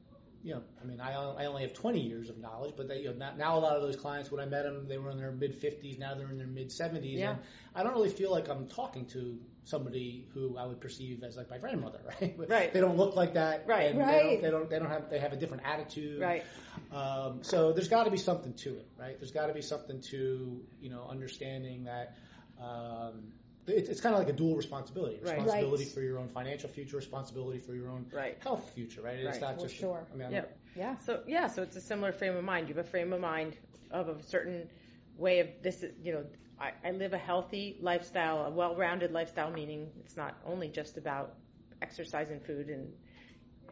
[0.47, 3.09] you know, I mean, I, I only have 20 years of knowledge, but they, you
[3.09, 5.19] know, now, now a lot of those clients, when I met them, they were in
[5.19, 5.99] their mid 50s.
[5.99, 7.31] Now they're in their mid 70s, Yeah.
[7.31, 7.39] and
[7.75, 11.51] I don't really feel like I'm talking to somebody who I would perceive as like
[11.51, 12.37] my grandmother, right?
[12.39, 12.73] Right.
[12.73, 13.97] They don't look like that, Right.
[13.97, 14.07] Right.
[14.07, 14.71] They, don't, they don't.
[14.71, 15.11] They don't have.
[15.11, 16.45] They have a different attitude, Right.
[16.93, 19.19] Um, so there's got to be something to it, right?
[19.19, 22.17] There's got to be something to you know understanding that.
[22.63, 23.33] Um,
[23.67, 25.37] it, it's kind of like a dual responsibility: Right.
[25.39, 25.93] responsibility Right.
[25.93, 28.37] for your own financial future, responsibility for your own Right.
[28.43, 29.19] health future, right?
[29.19, 29.41] It's Right.
[29.41, 30.07] not For just sure.
[30.13, 30.97] I mean, I'm- Yeah.
[30.99, 32.69] So yeah, so it's a similar frame of mind.
[32.69, 33.57] You have a frame of mind
[33.91, 34.69] of a certain
[35.17, 35.85] way of this.
[36.03, 36.25] You know,
[36.61, 39.51] I, I live a healthy lifestyle, a well-rounded lifestyle.
[39.51, 41.35] Meaning, it's not only just about
[41.83, 42.93] exercise and food, and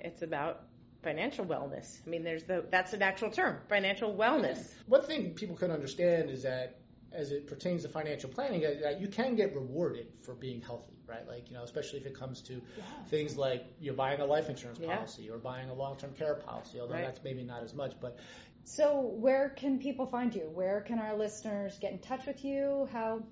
[0.00, 0.66] it's about
[1.02, 2.00] financial wellness.
[2.06, 4.72] I mean, there's the that's an actual term, financial wellness.
[4.86, 6.76] One thing people can understand is that
[7.14, 11.26] as it pertains to financial planning, that you can get rewarded for being healthy, right?
[11.26, 12.60] Like, you know, especially if it comes to
[13.08, 14.96] things like you're buying a life insurance Yeah.
[14.96, 17.04] policy or buying a long-term care policy, although Right.
[17.04, 18.18] that's maybe not as much, but
[18.66, 20.48] So where can people find you?
[20.48, 22.88] Where can our listeners get in touch with you?
[22.90, 23.22] How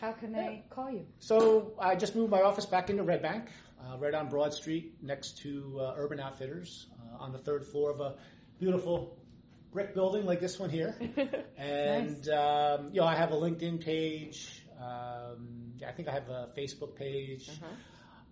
[0.00, 1.06] how can they call you?
[1.18, 3.50] So I just moved my office back into Red Bank,
[3.80, 7.90] uh, right on Broad Street, next to uh, Urban Outfitters, uh, on the third floor
[7.90, 8.16] of a
[8.58, 9.18] beautiful
[9.74, 10.96] brick building like this one here.
[11.58, 14.64] And um, you know, I have a LinkedIn page.
[14.80, 17.50] Um, I think I have a Facebook page.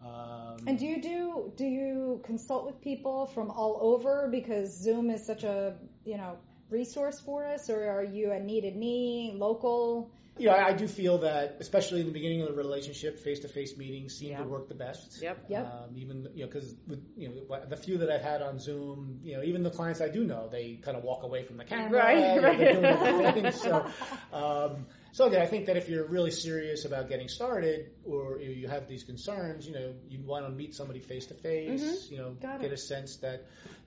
[0.04, 5.10] Um, And do you do do you consult with people from all over because Zoom
[5.10, 5.74] is such a
[6.04, 6.36] you know
[6.70, 10.10] resource for us, or are you a needed knee local?
[10.38, 13.76] You know, I, I do feel that, especially in the beginning of the relationship, face-to-face
[13.76, 14.38] meetings seem Yeah.
[14.38, 15.20] to work the best.
[15.22, 15.44] Yep.
[15.50, 15.66] Yep.
[15.66, 16.74] Um, even you know, because
[17.16, 20.08] you know, the few that I've had on Zoom, you know, even the clients I
[20.08, 21.98] do know, they kind of walk away from the camera.
[21.98, 22.58] Right, you know, right.
[22.58, 23.60] they're doing things.
[23.60, 23.86] So,
[24.32, 28.50] um, so again, I think that if you're really serious about getting started, or you
[28.52, 32.08] you have these concerns, you know, you want to meet somebody face to face.
[32.10, 32.30] You know.
[32.40, 32.74] Got get it.
[32.74, 33.44] a sense that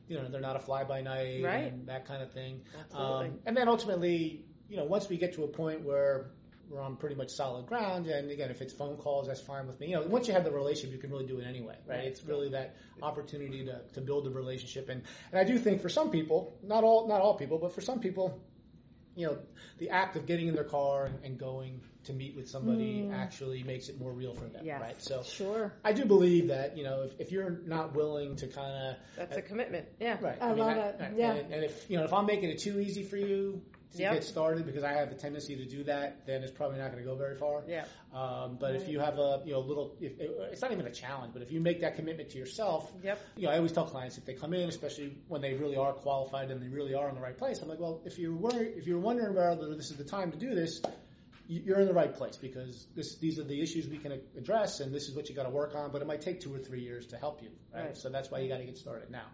[0.08, 1.74] you know they're not a fly by night Right.
[1.74, 2.62] and that kind of thing.
[2.80, 3.28] Absolutely.
[3.30, 6.32] Um, and then ultimately, you know, once we get to a point where
[6.70, 9.80] we're on pretty much solid ground, and again, if it's phone calls, that's fine with
[9.80, 9.88] me.
[9.90, 12.06] You know, once you have the relationship, you can really do it anyway, right?
[12.06, 15.90] It's really that opportunity to, to build a relationship, and and I do think for
[15.90, 18.42] some people, not all not all people, but for some people,
[19.16, 19.38] you know,
[19.78, 23.14] the act of getting in their car and, and going to meet with somebody mm.
[23.14, 24.82] actually makes it more real for them, Yes.
[24.82, 25.02] right?
[25.02, 25.74] So Sure.
[25.84, 29.38] I do believe that you know if, if you're not willing to kind of That's
[29.38, 29.88] a commitment.
[30.00, 30.18] Yeah.
[30.22, 30.38] Right.
[30.42, 30.96] I love it.
[31.00, 31.14] right.
[31.16, 31.34] Yeah.
[31.34, 33.62] And, and if you know if I'm making it too easy for you
[33.94, 34.14] to Yep.
[34.14, 37.04] get started because I have the tendency to do that, then it's probably not going
[37.04, 37.64] to go very far.
[37.68, 37.86] Yeah.
[38.14, 41.34] Um, but if you have a you know little, if, it's not even a challenge,
[41.34, 43.20] but if you make that commitment to yourself, Yep.
[43.38, 45.94] you know I always tell clients if they come in, especially when they really are
[45.94, 48.74] qualified and they really are in the right place, I'm like, well, if you're worried,
[48.78, 50.82] if you're wondering whether this is the time to do this.
[51.48, 54.80] you- You're in the right place because this, these are the issues we can address,
[54.80, 55.92] and this is what you got to work on.
[55.92, 57.86] But it might take two or three years to help you, right?
[57.86, 57.98] Right.
[57.98, 59.28] So that's why you got to get started now.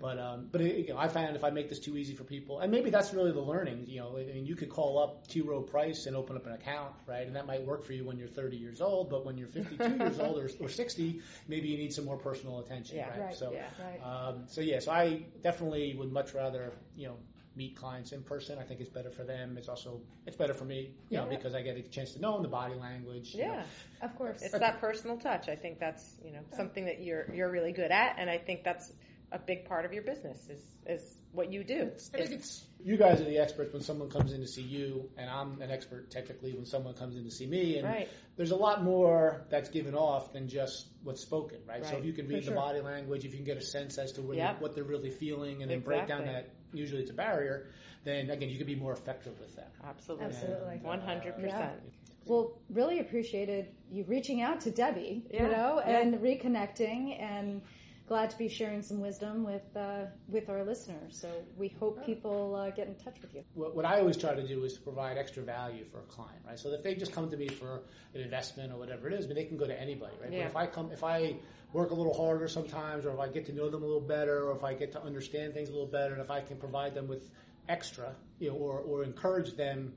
[0.00, 2.24] But um, but it, you know, I found if I make this too easy for
[2.24, 3.84] people, and maybe that's really the learning.
[3.86, 5.40] You know, I mean, you could call up T.
[5.40, 7.26] Rowe Price and open up an account, right?
[7.26, 9.96] And that might work for you when you're 30 years old, but when you're 52
[9.98, 13.10] years old or, or 60, maybe you need some more personal attention, Yeah.
[13.10, 13.20] right?
[13.20, 13.34] Right.
[13.34, 13.66] So Yeah.
[13.82, 14.00] Right.
[14.28, 17.16] um, so yeah, so I definitely would much rather you know
[17.56, 18.58] meet clients in person.
[18.58, 19.56] I think it's better for them.
[19.56, 22.32] It's also it's better for me, you know, because I get a chance to know
[22.34, 23.32] them, the body language.
[23.32, 23.52] you know.
[23.54, 23.62] Yeah.
[24.02, 24.42] Of course.
[24.42, 25.48] It's that personal touch.
[25.48, 28.64] I think that's you know something that you're you're really good at, and I think
[28.64, 28.92] that's
[29.34, 31.90] a big part of your business is is what you do.
[32.14, 35.10] I think it's you guys are the experts when someone comes in to see you,
[35.18, 37.78] and I'm an expert technically when someone comes in to see me.
[37.78, 38.08] And Right.
[38.36, 41.84] there's a lot more that's given off than just what's spoken, right?
[41.84, 43.98] So if you can read For the body language, if you can get a sense
[43.98, 44.60] as to where Yep.
[44.60, 47.66] what they're really feeling, and then break down that usually it's a barrier,
[48.04, 49.72] then again you can be more effective with that.
[49.82, 50.26] Absolutely.
[50.26, 50.76] Absolutely.
[50.76, 51.80] Uh, One hundred percent.
[52.26, 55.98] Well, really appreciated you reaching out to Debbie, Yeah, you know, yeah.
[56.00, 57.60] and reconnecting, and
[58.06, 61.18] glad to be sharing some wisdom with uh, with our listeners.
[61.18, 63.42] So we hope people uh, get in touch with you.
[63.54, 66.40] what, what I always try to do is to provide extra value for a client,
[66.46, 66.58] right?
[66.58, 67.82] So if they just come to me for
[68.14, 70.32] an investment or whatever it is, but they can go to anybody, right?
[70.32, 70.40] Yeah.
[70.40, 71.36] But if I come, if I
[71.72, 74.48] work a little harder sometimes, or if I get to know them a little better,
[74.48, 76.94] or if I get to understand things a little better, and if I can provide
[76.94, 77.30] them with
[77.68, 79.94] extra, you know, or, or encourage them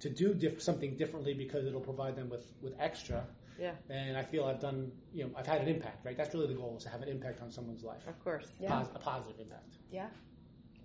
[0.00, 3.24] to do diff- something differently because it'll provide them with, with extra,
[3.58, 3.72] Yeah.
[3.88, 6.16] then I feel I've done, you know, I've had an impact, right?
[6.16, 8.46] That's really the goal is to have an impact on someone's life, Of course.
[8.60, 8.70] Yeah.
[8.80, 9.74] Pos- a positive impact.
[9.90, 10.06] Yeah.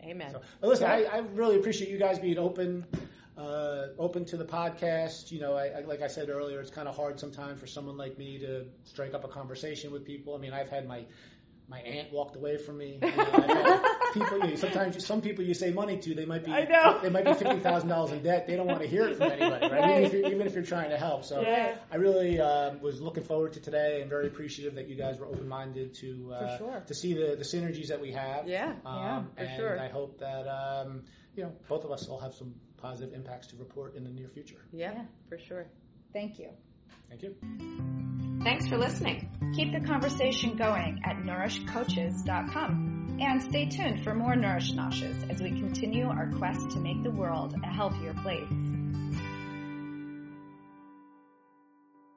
[0.03, 0.31] Amen.
[0.31, 2.85] So, but listen, I, I really appreciate you guys being open,
[3.37, 5.31] uh, open to the podcast.
[5.31, 7.97] You know, I, I, like I said earlier, it's kind of hard sometimes for someone
[7.97, 10.35] like me to strike up a conversation with people.
[10.35, 11.05] I mean, I've had my
[11.67, 12.99] my aunt walked away from me.
[14.15, 16.45] You know, people, you know, sometimes you, some people you say money to, they might
[16.45, 16.99] be I know.
[17.01, 18.47] they might be fifty thousand dollars in debt.
[18.47, 19.89] They don't want to hear it from anybody, right?
[19.91, 21.25] Even, if you're, even if you're trying to help.
[21.25, 21.75] So Yeah.
[21.91, 25.25] I really um, was looking forward to today and very appreciative that you guys were
[25.25, 26.83] open minded to uh, sure.
[26.87, 28.47] to see the, the synergies that we have.
[28.47, 28.73] Yeah.
[28.85, 29.79] Um, Yeah, for and sure.
[29.79, 31.03] I hope that um,
[31.35, 34.29] you know both of us will have some positive impacts to report in the near
[34.29, 34.61] future.
[34.71, 35.01] yeah, Yeah.
[35.27, 35.65] for sure.
[36.13, 36.49] Thank you.
[37.09, 38.24] Thank you.
[38.45, 39.27] Thanks for listening.
[39.55, 43.17] Keep the conversation going at nourishcoaches.com.
[43.19, 47.09] And stay tuned for more Nourish Noshes as we continue our quest to make the
[47.09, 48.74] world a healthier place.